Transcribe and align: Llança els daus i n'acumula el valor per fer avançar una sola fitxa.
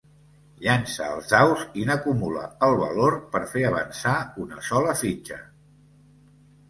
Llança 0.61 1.09
els 1.15 1.27
daus 1.33 1.65
i 1.81 1.83
n'acumula 1.89 2.45
el 2.69 2.73
valor 2.81 3.17
per 3.35 3.43
fer 3.55 3.63
avançar 3.73 4.17
una 4.47 4.65
sola 4.73 4.97
fitxa. 5.03 5.39